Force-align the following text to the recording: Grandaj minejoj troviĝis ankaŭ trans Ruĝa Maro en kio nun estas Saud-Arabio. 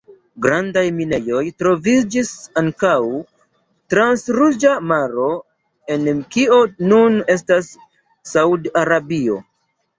Grandaj 0.43 0.83
minejoj 1.01 1.41
troviĝis 1.63 2.31
ankaŭ 2.61 2.95
trans 3.95 4.25
Ruĝa 4.39 4.73
Maro 4.93 5.29
en 5.99 6.11
kio 6.37 6.61
nun 6.91 7.23
estas 7.39 7.73
Saud-Arabio. 8.35 9.41